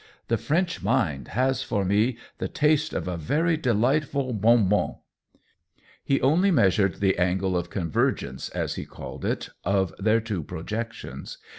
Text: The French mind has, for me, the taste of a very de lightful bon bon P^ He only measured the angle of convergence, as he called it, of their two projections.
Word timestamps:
The 0.29 0.37
French 0.39 0.81
mind 0.81 1.27
has, 1.37 1.61
for 1.61 1.85
me, 1.85 2.17
the 2.39 2.47
taste 2.47 2.91
of 2.91 3.07
a 3.07 3.17
very 3.17 3.55
de 3.55 3.71
lightful 3.71 4.33
bon 4.33 4.67
bon 4.67 4.93
P^ 4.95 4.99
He 6.03 6.19
only 6.21 6.49
measured 6.49 6.95
the 6.95 7.19
angle 7.19 7.55
of 7.55 7.69
convergence, 7.69 8.49
as 8.49 8.73
he 8.73 8.85
called 8.87 9.23
it, 9.23 9.49
of 9.63 9.93
their 9.99 10.19
two 10.19 10.41
projections. 10.41 11.37